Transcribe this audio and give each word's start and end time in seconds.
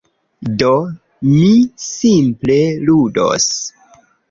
Do, 0.61 0.69
mi 1.27 1.51
simple 1.89 2.59
ludos. 2.91 3.49